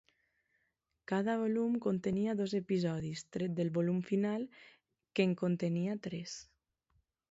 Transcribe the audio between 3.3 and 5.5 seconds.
tret del volum final, que en